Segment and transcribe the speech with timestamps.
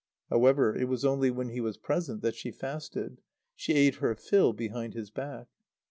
[0.31, 3.21] However, it was only when he was present that she fasted.
[3.55, 5.45] She ate her fill behind his back.